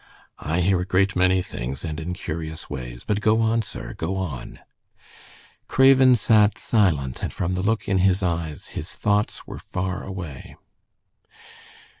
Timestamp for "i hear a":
0.39-0.83